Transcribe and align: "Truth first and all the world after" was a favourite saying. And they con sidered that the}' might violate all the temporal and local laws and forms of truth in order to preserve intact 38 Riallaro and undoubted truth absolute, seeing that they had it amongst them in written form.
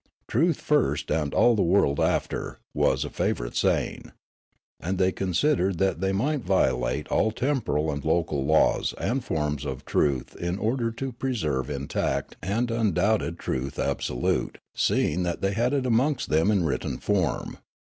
"Truth 0.27 0.59
first 0.59 1.11
and 1.11 1.31
all 1.31 1.55
the 1.55 1.61
world 1.61 1.99
after" 1.99 2.57
was 2.83 3.05
a 3.05 3.09
favourite 3.11 3.55
saying. 3.55 4.11
And 4.79 4.97
they 4.97 5.11
con 5.11 5.27
sidered 5.33 5.77
that 5.77 6.01
the}' 6.01 6.11
might 6.11 6.39
violate 6.39 7.07
all 7.09 7.29
the 7.29 7.35
temporal 7.35 7.91
and 7.91 8.03
local 8.03 8.43
laws 8.43 8.95
and 8.99 9.23
forms 9.23 9.63
of 9.63 9.85
truth 9.85 10.35
in 10.35 10.57
order 10.57 10.89
to 10.93 11.11
preserve 11.11 11.69
intact 11.69 12.35
38 12.41 12.41
Riallaro 12.51 12.57
and 12.61 12.71
undoubted 12.71 13.37
truth 13.37 13.77
absolute, 13.77 14.57
seeing 14.73 15.21
that 15.21 15.41
they 15.41 15.51
had 15.53 15.71
it 15.71 15.85
amongst 15.85 16.29
them 16.31 16.49
in 16.49 16.63
written 16.63 16.97
form. 16.97 17.59